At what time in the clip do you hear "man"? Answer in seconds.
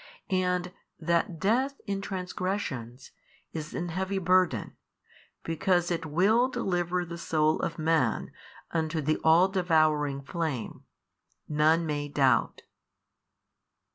7.77-8.31